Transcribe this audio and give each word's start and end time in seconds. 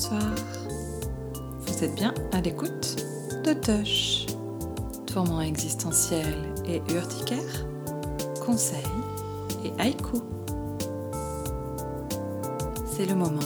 bonsoir. 0.00 0.34
Vous 1.66 1.84
êtes 1.84 1.94
bien 1.94 2.14
à 2.32 2.40
l'écoute 2.40 2.96
de 3.44 3.52
Tosh. 3.52 4.26
Tourment 5.06 5.42
existentiel 5.42 6.24
et 6.66 6.80
urticaire, 6.94 7.66
conseils 8.42 8.78
et 9.62 9.72
haïku. 9.78 10.16
C'est 12.90 13.04
le 13.04 13.14
moment. 13.14 13.40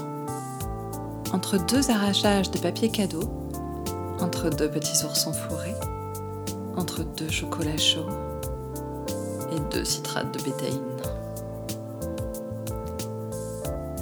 Entre 1.32 1.58
deux 1.58 1.90
arrachages 1.90 2.52
de 2.52 2.58
papier 2.58 2.88
cadeau, 2.88 3.28
entre 4.20 4.48
deux 4.48 4.70
petits 4.70 5.04
oursons 5.04 5.32
fourrés, 5.32 5.74
entre 6.76 7.02
deux 7.02 7.30
chocolats 7.30 7.78
chauds 7.78 8.10
et 9.50 9.74
deux 9.74 9.84
citrates 9.84 10.32
de 10.32 10.44
bétaïne. 10.44 10.80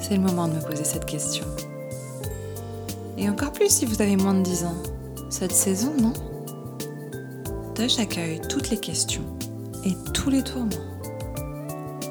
C'est 0.03 0.17
le 0.17 0.23
moment 0.23 0.49
de 0.49 0.55
me 0.55 0.61
poser 0.61 0.85
cette 0.85 1.07
question. 1.07 1.47
Et 3.17 3.29
encore 3.29 3.53
plus 3.53 3.69
si 3.69 3.85
vous 3.85 4.01
avez 4.03 4.17
moins 4.17 4.35
de 4.35 4.43
10 4.43 4.65
ans. 4.65 4.77
Cette 5.29 5.53
saison, 5.53 5.93
non? 6.01 6.13
Tosh 7.75 7.99
accueille 7.99 8.41
toutes 8.49 8.71
les 8.71 8.79
questions 8.79 9.25
et 9.85 9.95
tous 10.13 10.31
les 10.31 10.43
tourments. 10.43 10.69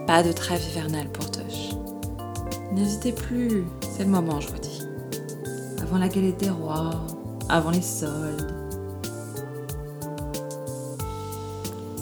Pas 0.07 0.23
de 0.23 0.31
trêve 0.31 0.61
hivernale 0.69 1.07
pour 1.09 1.29
Tosh. 1.29 1.71
N'hésitez 2.71 3.11
plus, 3.11 3.63
c'est 3.95 4.03
le 4.03 4.09
moment, 4.09 4.39
je 4.39 4.47
vous 4.47 4.59
dis. 4.59 4.81
Avant 5.81 5.97
la 5.97 6.07
galette 6.07 6.39
des 6.39 6.49
rois, 6.49 6.91
avant 7.49 7.71
les 7.71 7.81
soldes. 7.81 8.53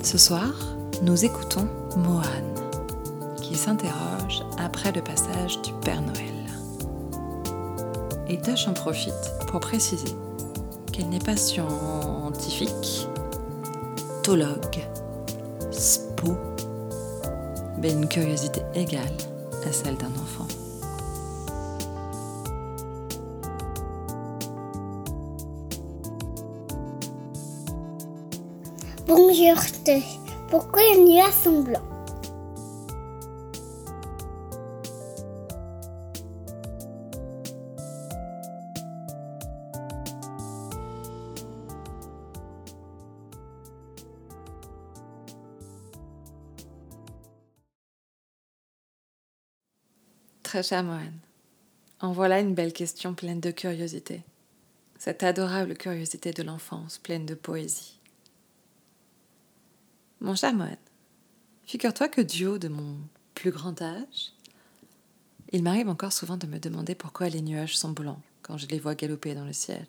Ce 0.04 0.18
soir, 0.18 0.54
nous 1.04 1.26
écoutons 1.26 1.68
Mohan, 1.98 2.24
qui 3.42 3.56
s'interroge 3.56 4.44
après 4.58 4.92
le 4.92 5.02
passage 5.02 5.62
du 5.62 5.72
Père 5.82 6.02
Noël. 6.02 6.39
Et 8.32 8.38
Tosh 8.38 8.68
en 8.68 8.74
profite 8.74 9.34
pour 9.48 9.60
préciser 9.60 10.16
qu'elle 10.94 11.10
n'est 11.10 11.18
pas 11.18 11.36
scientifique, 11.36 13.08
tologue, 14.22 14.88
spo, 15.72 16.38
mais 17.82 17.92
une 17.92 18.08
curiosité 18.08 18.62
égale 18.76 19.02
à 19.68 19.72
celle 19.72 19.98
d'un 19.98 20.12
enfant. 20.22 20.46
Bonjour. 29.08 29.56
Pourquoi 30.52 30.84
les 30.94 31.04
nuages 31.04 31.34
sont 31.44 31.64
blancs? 31.64 31.89
Très 50.50 50.64
cher 50.64 50.84
Mohan, 50.84 51.12
en 52.00 52.12
voilà 52.12 52.40
une 52.40 52.56
belle 52.56 52.74
question 52.74 53.14
pleine 53.14 53.40
de 53.40 53.52
curiosité. 53.52 54.24
Cette 54.98 55.22
adorable 55.22 55.78
curiosité 55.78 56.32
de 56.32 56.42
l'enfance 56.42 56.98
pleine 56.98 57.28
de 57.28 57.36
poésie. 57.36 58.00
Mon 60.22 60.34
cher 60.34 60.56
Mohan, 60.56 60.80
figure-toi 61.66 62.08
que 62.08 62.22
du 62.22 62.48
haut 62.48 62.58
de 62.58 62.68
mon 62.68 62.98
plus 63.36 63.52
grand 63.52 63.80
âge, 63.80 64.34
il 65.52 65.62
m'arrive 65.62 65.88
encore 65.88 66.14
souvent 66.14 66.36
de 66.36 66.48
me 66.48 66.58
demander 66.58 66.96
pourquoi 66.96 67.30
les 67.30 67.44
nuages 67.44 67.78
sont 67.78 67.92
blancs 67.92 68.18
quand 68.42 68.58
je 68.58 68.66
les 68.66 68.80
vois 68.80 68.96
galoper 68.96 69.36
dans 69.36 69.46
le 69.46 69.54
ciel. 69.54 69.86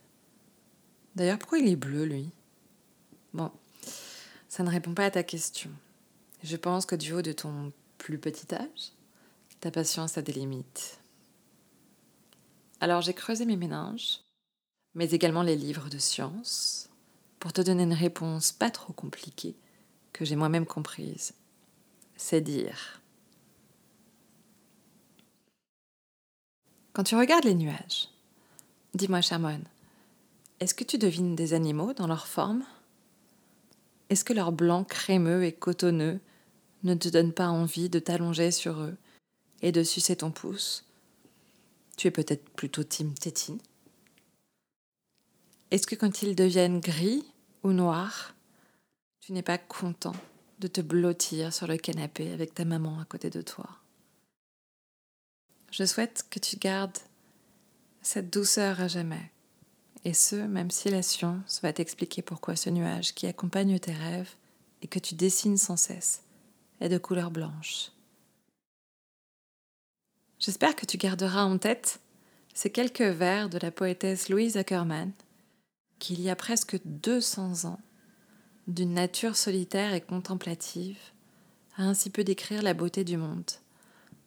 D'ailleurs, 1.16 1.38
pourquoi 1.38 1.60
il 1.60 1.68
est 1.68 1.74
bleu, 1.76 2.04
lui? 2.04 2.28
Bon, 3.32 3.50
ça 4.50 4.62
ne 4.62 4.68
répond 4.68 4.92
pas 4.92 5.06
à 5.06 5.10
ta 5.10 5.22
question. 5.22 5.70
Je 6.44 6.56
pense 6.58 6.84
que 6.84 6.96
du 6.96 7.14
haut 7.14 7.22
de 7.22 7.32
ton 7.32 7.72
plus 7.96 8.18
petit 8.18 8.54
âge, 8.54 8.92
ta 9.60 9.70
patience 9.70 10.16
a 10.16 10.22
des 10.22 10.32
limites. 10.32 11.00
Alors 12.80 13.02
j'ai 13.02 13.12
creusé 13.12 13.44
mes 13.44 13.56
méninges, 13.56 14.20
mais 14.94 15.10
également 15.10 15.42
les 15.42 15.56
livres 15.56 15.90
de 15.90 15.98
science, 15.98 16.88
pour 17.38 17.52
te 17.52 17.60
donner 17.60 17.82
une 17.82 17.92
réponse 17.92 18.52
pas 18.52 18.70
trop 18.70 18.92
compliquée, 18.92 19.54
que 20.12 20.24
j'ai 20.24 20.36
moi-même 20.36 20.66
comprise. 20.66 21.34
C'est 22.16 22.40
dire. 22.40 23.00
Quand 26.92 27.04
tu 27.04 27.16
regardes 27.16 27.44
les 27.44 27.54
nuages, 27.54 28.08
dis-moi, 28.94 29.20
Charmone, 29.20 29.64
est-ce 30.58 30.74
que 30.74 30.84
tu 30.84 30.98
devines 30.98 31.36
des 31.36 31.54
animaux 31.54 31.92
dans 31.92 32.06
leur 32.06 32.26
forme? 32.26 32.64
Est-ce 34.08 34.24
que 34.24 34.32
leur 34.32 34.52
blanc 34.52 34.84
crémeux 34.84 35.44
et 35.44 35.52
cotonneux 35.52 36.18
ne 36.82 36.94
te 36.94 37.08
donne 37.08 37.32
pas 37.32 37.48
envie 37.48 37.88
de 37.88 37.98
t'allonger 37.98 38.50
sur 38.50 38.80
eux? 38.80 38.96
Et 39.62 39.72
de 39.72 39.82
sucer 39.82 40.16
ton 40.16 40.30
pouce. 40.30 40.84
Tu 41.96 42.08
es 42.08 42.10
peut-être 42.10 42.48
plutôt 42.50 42.82
team 42.82 43.14
tétine. 43.14 43.58
Est-ce 45.70 45.86
que 45.86 45.94
quand 45.94 46.22
ils 46.22 46.34
deviennent 46.34 46.80
gris 46.80 47.24
ou 47.62 47.72
noirs, 47.72 48.34
tu 49.20 49.32
n'es 49.32 49.42
pas 49.42 49.58
content 49.58 50.16
de 50.58 50.66
te 50.66 50.80
blottir 50.80 51.52
sur 51.52 51.66
le 51.66 51.76
canapé 51.76 52.32
avec 52.32 52.54
ta 52.54 52.64
maman 52.64 52.98
à 53.00 53.04
côté 53.04 53.30
de 53.30 53.42
toi? 53.42 53.68
Je 55.70 55.84
souhaite 55.84 56.26
que 56.30 56.38
tu 56.38 56.56
gardes 56.56 56.98
cette 58.02 58.32
douceur 58.32 58.80
à 58.80 58.88
jamais. 58.88 59.30
Et 60.04 60.14
ce, 60.14 60.36
même 60.36 60.70
si 60.70 60.88
la 60.90 61.02
science 61.02 61.60
va 61.62 61.72
t'expliquer 61.72 62.22
pourquoi 62.22 62.56
ce 62.56 62.70
nuage 62.70 63.14
qui 63.14 63.26
accompagne 63.26 63.78
tes 63.78 63.92
rêves 63.92 64.34
et 64.82 64.88
que 64.88 64.98
tu 64.98 65.14
dessines 65.14 65.58
sans 65.58 65.76
cesse 65.76 66.22
est 66.80 66.88
de 66.88 66.98
couleur 66.98 67.30
blanche. 67.30 67.92
J'espère 70.40 70.74
que 70.74 70.86
tu 70.86 70.96
garderas 70.96 71.44
en 71.44 71.58
tête 71.58 72.00
ces 72.54 72.70
quelques 72.70 73.02
vers 73.02 73.50
de 73.50 73.58
la 73.58 73.70
poétesse 73.70 74.30
Louise 74.30 74.56
Ackerman, 74.56 75.12
qui, 75.98 76.14
il 76.14 76.22
y 76.22 76.30
a 76.30 76.36
presque 76.36 76.80
200 76.86 77.66
ans, 77.66 77.80
d'une 78.66 78.94
nature 78.94 79.36
solitaire 79.36 79.92
et 79.92 80.00
contemplative, 80.00 80.98
a 81.76 81.82
ainsi 81.82 82.08
peu 82.08 82.24
décrire 82.24 82.62
la 82.62 82.72
beauté 82.72 83.04
du 83.04 83.18
monde, 83.18 83.50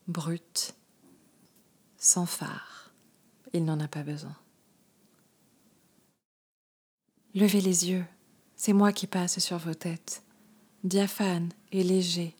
brute, 0.06 0.74
sans 1.98 2.26
phare. 2.26 2.92
Il 3.52 3.64
n'en 3.64 3.80
a 3.80 3.88
pas 3.88 4.04
besoin. 4.04 4.36
Levez 7.34 7.60
les 7.60 7.90
yeux, 7.90 8.04
c'est 8.54 8.72
moi 8.72 8.92
qui 8.92 9.08
passe 9.08 9.40
sur 9.40 9.58
vos 9.58 9.74
têtes, 9.74 10.22
diaphane 10.84 11.50
et 11.72 11.82
léger, 11.82 12.36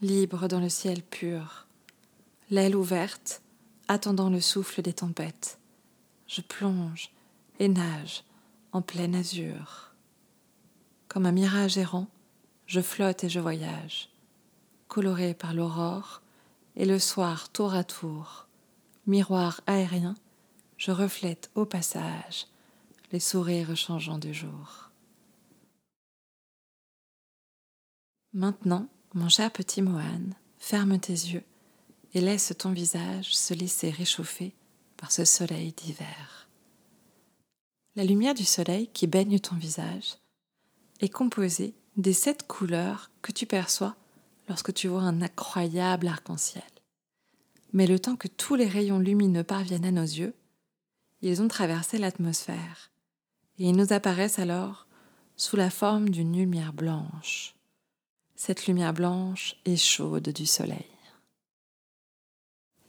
libre 0.00 0.46
dans 0.46 0.60
le 0.60 0.68
ciel 0.68 1.02
pur 1.02 1.65
l'aile 2.50 2.76
ouverte, 2.76 3.42
attendant 3.88 4.30
le 4.30 4.40
souffle 4.40 4.82
des 4.82 4.92
tempêtes. 4.92 5.58
Je 6.26 6.40
plonge 6.40 7.10
et 7.58 7.68
nage 7.68 8.24
en 8.72 8.82
plein 8.82 9.12
azur. 9.14 9.92
Comme 11.08 11.26
un 11.26 11.32
mirage 11.32 11.78
errant, 11.78 12.08
je 12.66 12.80
flotte 12.80 13.24
et 13.24 13.28
je 13.28 13.40
voyage, 13.40 14.10
coloré 14.88 15.34
par 15.34 15.54
l'aurore 15.54 16.22
et 16.76 16.84
le 16.84 16.98
soir 16.98 17.50
tour 17.50 17.74
à 17.74 17.84
tour. 17.84 18.46
Miroir 19.06 19.60
aérien, 19.66 20.16
je 20.76 20.90
reflète 20.90 21.50
au 21.54 21.64
passage 21.64 22.46
les 23.12 23.20
sourires 23.20 23.76
changeants 23.76 24.18
du 24.18 24.34
jour. 24.34 24.90
Maintenant, 28.32 28.88
mon 29.14 29.28
cher 29.28 29.50
petit 29.52 29.80
Mohan, 29.80 30.34
ferme 30.58 30.98
tes 30.98 31.12
yeux 31.12 31.44
et 32.16 32.20
laisse 32.22 32.54
ton 32.56 32.72
visage 32.72 33.36
se 33.36 33.52
laisser 33.52 33.90
réchauffer 33.90 34.54
par 34.96 35.12
ce 35.12 35.26
soleil 35.26 35.72
d'hiver. 35.72 36.48
La 37.94 38.04
lumière 38.04 38.32
du 38.32 38.46
soleil 38.46 38.88
qui 38.94 39.06
baigne 39.06 39.38
ton 39.38 39.54
visage 39.56 40.16
est 41.00 41.10
composée 41.10 41.74
des 41.98 42.14
sept 42.14 42.46
couleurs 42.46 43.10
que 43.20 43.32
tu 43.32 43.44
perçois 43.44 43.96
lorsque 44.48 44.72
tu 44.72 44.88
vois 44.88 45.02
un 45.02 45.20
incroyable 45.20 46.08
arc-en-ciel. 46.08 46.64
Mais 47.74 47.86
le 47.86 47.98
temps 47.98 48.16
que 48.16 48.28
tous 48.28 48.54
les 48.54 48.66
rayons 48.66 48.98
lumineux 48.98 49.44
parviennent 49.44 49.84
à 49.84 49.90
nos 49.90 50.00
yeux, 50.00 50.32
ils 51.20 51.42
ont 51.42 51.48
traversé 51.48 51.98
l'atmosphère 51.98 52.92
et 53.58 53.68
ils 53.68 53.76
nous 53.76 53.92
apparaissent 53.92 54.38
alors 54.38 54.86
sous 55.36 55.56
la 55.56 55.68
forme 55.68 56.08
d'une 56.08 56.34
lumière 56.34 56.72
blanche. 56.72 57.54
Cette 58.36 58.66
lumière 58.66 58.94
blanche 58.94 59.56
est 59.66 59.76
chaude 59.76 60.30
du 60.30 60.46
soleil. 60.46 60.95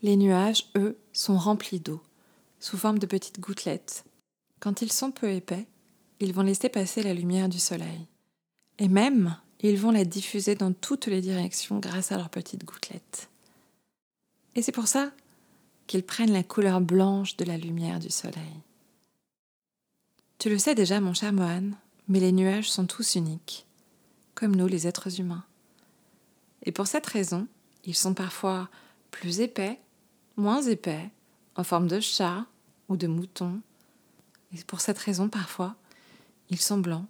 Les 0.02 0.16
nuages, 0.16 0.70
eux, 0.76 0.96
sont 1.12 1.36
remplis 1.36 1.80
d'eau, 1.80 2.00
sous 2.60 2.76
forme 2.76 2.98
de 2.98 3.06
petites 3.06 3.40
gouttelettes. 3.40 4.04
Quand 4.60 4.82
ils 4.82 4.92
sont 4.92 5.10
peu 5.10 5.30
épais, 5.30 5.66
ils 6.20 6.32
vont 6.32 6.42
laisser 6.42 6.68
passer 6.68 7.02
la 7.02 7.14
lumière 7.14 7.48
du 7.48 7.58
soleil. 7.58 8.06
Et 8.78 8.88
même, 8.88 9.36
ils 9.60 9.78
vont 9.78 9.90
la 9.90 10.04
diffuser 10.04 10.54
dans 10.54 10.72
toutes 10.72 11.06
les 11.06 11.20
directions 11.20 11.78
grâce 11.78 12.12
à 12.12 12.16
leurs 12.16 12.30
petites 12.30 12.64
gouttelettes. 12.64 13.28
Et 14.54 14.62
c'est 14.62 14.72
pour 14.72 14.88
ça 14.88 15.10
qu'ils 15.86 16.04
prennent 16.04 16.32
la 16.32 16.42
couleur 16.44 16.80
blanche 16.80 17.36
de 17.36 17.44
la 17.44 17.56
lumière 17.56 17.98
du 17.98 18.10
soleil. 18.10 18.62
Tu 20.38 20.48
le 20.48 20.58
sais 20.58 20.76
déjà, 20.76 21.00
mon 21.00 21.14
cher 21.14 21.32
Mohan, 21.32 21.70
mais 22.06 22.20
les 22.20 22.32
nuages 22.32 22.70
sont 22.70 22.86
tous 22.86 23.16
uniques, 23.16 23.66
comme 24.34 24.54
nous 24.54 24.68
les 24.68 24.86
êtres 24.86 25.20
humains. 25.20 25.44
Et 26.64 26.70
pour 26.70 26.86
cette 26.86 27.06
raison, 27.06 27.48
ils 27.84 27.96
sont 27.96 28.14
parfois 28.14 28.68
plus 29.10 29.40
épais, 29.40 29.80
moins 30.38 30.62
épais, 30.62 31.10
en 31.56 31.64
forme 31.64 31.88
de 31.88 32.00
chat 32.00 32.46
ou 32.88 32.96
de 32.96 33.06
mouton. 33.06 33.60
Et 34.54 34.64
pour 34.64 34.80
cette 34.80 34.98
raison, 34.98 35.28
parfois, 35.28 35.76
ils 36.48 36.60
sont 36.60 36.78
blancs. 36.78 37.06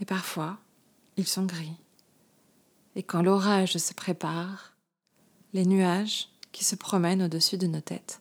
Et 0.00 0.04
parfois, 0.04 0.58
ils 1.16 1.26
sont 1.26 1.44
gris. 1.44 1.76
Et 2.94 3.02
quand 3.02 3.22
l'orage 3.22 3.76
se 3.76 3.92
prépare, 3.92 4.72
les 5.52 5.66
nuages 5.66 6.28
qui 6.52 6.64
se 6.64 6.76
promènent 6.76 7.22
au-dessus 7.22 7.58
de 7.58 7.66
nos 7.66 7.80
têtes 7.80 8.20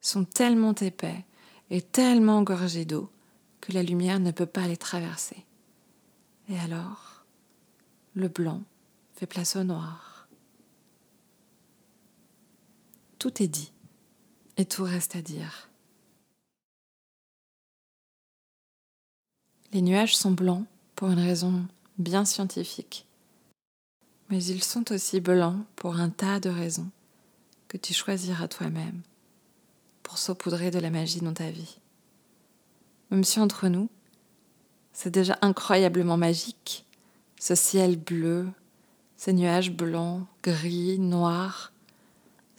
sont 0.00 0.24
tellement 0.24 0.74
épais 0.74 1.24
et 1.70 1.82
tellement 1.82 2.42
gorgés 2.42 2.84
d'eau 2.84 3.10
que 3.60 3.72
la 3.72 3.82
lumière 3.82 4.18
ne 4.18 4.30
peut 4.30 4.46
pas 4.46 4.66
les 4.66 4.76
traverser. 4.76 5.44
Et 6.48 6.58
alors, 6.58 7.24
le 8.14 8.28
blanc 8.28 8.62
fait 9.14 9.26
place 9.26 9.54
au 9.56 9.62
noir. 9.62 10.09
Tout 13.20 13.42
est 13.42 13.48
dit 13.48 13.70
et 14.56 14.64
tout 14.64 14.82
reste 14.82 15.14
à 15.14 15.20
dire. 15.20 15.68
Les 19.72 19.82
nuages 19.82 20.16
sont 20.16 20.30
blancs 20.30 20.64
pour 20.96 21.10
une 21.10 21.20
raison 21.20 21.66
bien 21.98 22.24
scientifique, 22.24 23.06
mais 24.30 24.42
ils 24.42 24.64
sont 24.64 24.90
aussi 24.90 25.20
blancs 25.20 25.62
pour 25.76 25.96
un 25.96 26.08
tas 26.08 26.40
de 26.40 26.48
raisons 26.48 26.88
que 27.68 27.76
tu 27.76 27.92
choisiras 27.92 28.48
toi-même 28.48 29.02
pour 30.02 30.16
saupoudrer 30.16 30.70
de 30.70 30.78
la 30.78 30.88
magie 30.88 31.20
dans 31.20 31.34
ta 31.34 31.50
vie. 31.50 31.78
Même 33.10 33.24
si 33.24 33.38
entre 33.38 33.68
nous, 33.68 33.90
c'est 34.94 35.10
déjà 35.10 35.36
incroyablement 35.42 36.16
magique, 36.16 36.86
ce 37.38 37.54
ciel 37.54 37.98
bleu, 37.98 38.48
ces 39.16 39.34
nuages 39.34 39.72
blancs, 39.72 40.26
gris, 40.42 40.98
noirs, 40.98 41.74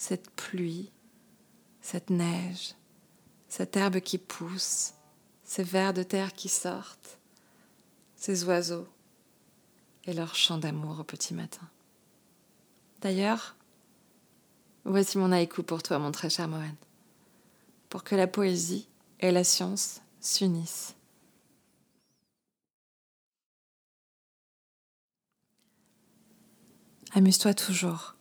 cette 0.02 0.32
pluie, 0.32 0.92
cette 1.80 2.10
neige, 2.10 2.74
cette 3.48 3.78
herbe 3.78 4.00
qui 4.00 4.18
pousse, 4.18 4.96
ces 5.44 5.62
vers 5.62 5.94
de 5.94 6.02
terre 6.02 6.34
qui 6.34 6.50
sortent, 6.50 7.20
ces 8.16 8.44
oiseaux 8.46 8.88
et 10.06 10.14
leurs 10.14 10.34
chants 10.34 10.58
d'amour 10.58 11.02
au 11.02 11.04
petit 11.04 11.36
matin. 11.36 11.70
D'ailleurs, 13.02 13.56
voici 14.86 15.20
mon 15.20 15.32
haïku 15.32 15.62
pour 15.62 15.84
toi, 15.84 16.00
mon 16.00 16.12
très 16.12 16.32
cher 16.32 16.48
Mohan, 16.48 16.76
pour 17.88 18.04
que 18.04 18.16
la 18.16 18.26
poésie 18.26 18.88
et 19.20 19.30
la 19.30 19.44
science 19.44 20.02
s'unissent. 20.20 20.96
Amuse-toi 27.14 27.54
toujours 27.54 28.16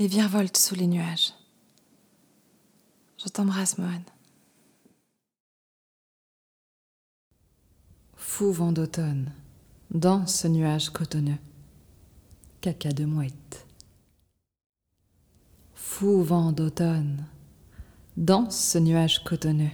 et 0.00 0.06
virevolte 0.06 0.56
sous 0.56 0.74
les 0.74 0.86
nuages. 0.86 1.34
Je 3.22 3.28
t'embrasse, 3.28 3.76
Mohan. 3.76 4.02
Fou 8.16 8.50
vent 8.50 8.72
d'automne, 8.72 9.30
dans 9.90 10.26
ce 10.26 10.48
nuage 10.48 10.88
cotonneux, 10.88 11.38
caca 12.62 12.92
de 12.92 13.04
mouette. 13.04 13.66
Fou 15.74 16.22
vent 16.22 16.52
d'automne, 16.52 17.26
dans 18.16 18.48
ce 18.48 18.78
nuage 18.78 19.22
cotonneux, 19.22 19.70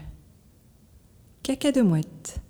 caca 1.45 1.71
de 1.71 1.83
mouette. 1.83 2.41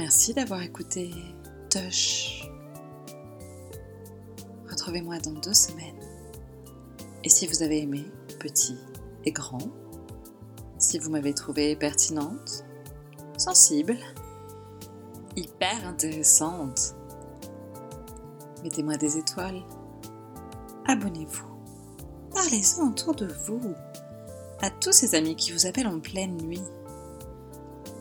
Merci 0.00 0.32
d'avoir 0.32 0.62
écouté 0.62 1.10
Tush. 1.68 2.48
Retrouvez-moi 4.66 5.18
dans 5.18 5.32
deux 5.32 5.52
semaines. 5.52 6.00
Et 7.22 7.28
si 7.28 7.46
vous 7.46 7.62
avez 7.62 7.82
aimé, 7.82 8.06
petit 8.38 8.78
et 9.26 9.30
grand, 9.30 9.68
si 10.78 10.98
vous 10.98 11.10
m'avez 11.10 11.34
trouvé 11.34 11.76
pertinente, 11.76 12.64
sensible, 13.36 13.98
hyper 15.36 15.86
intéressante, 15.86 16.94
mettez-moi 18.62 18.96
des 18.96 19.18
étoiles, 19.18 19.62
abonnez-vous, 20.86 21.58
parlez-en 22.32 22.88
autour 22.88 23.14
de 23.14 23.26
vous, 23.44 23.74
à 24.62 24.70
tous 24.70 24.92
ces 24.92 25.14
amis 25.14 25.36
qui 25.36 25.52
vous 25.52 25.66
appellent 25.66 25.88
en 25.88 26.00
pleine 26.00 26.38
nuit, 26.38 26.62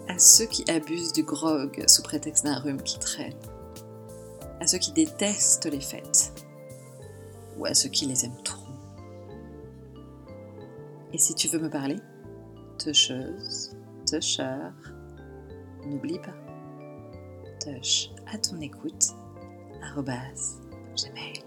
à 0.10 0.18
ceux 0.18 0.48
qui 0.48 0.70
abusent 0.70 1.14
du 1.14 1.24
grog 1.24 1.84
sous 1.88 2.02
prétexte 2.02 2.44
d'un 2.44 2.60
rhume 2.60 2.82
qui 2.82 2.98
traîne, 2.98 3.38
à 4.60 4.66
ceux 4.66 4.80
qui 4.80 4.92
détestent 4.92 5.68
les 5.68 5.80
fêtes, 5.80 6.34
ou 7.58 7.66
à 7.66 7.76
ceux 7.76 7.90
qui 7.90 8.06
les 8.08 8.26
aiment 8.26 8.42
trop. 8.44 8.60
Et 11.14 11.18
si 11.20 11.36
tu 11.36 11.48
veux 11.48 11.60
me 11.60 11.70
parler, 11.70 11.98
toucheuse, 12.84 13.72
toucheur, 14.10 14.74
n'oublie 15.86 16.20
pas, 16.20 16.36
touche 17.64 18.10
à 18.34 18.38
ton 18.40 18.60
écoute, 18.62 19.10
arrobas, 19.84 20.58
gmail. 20.96 21.44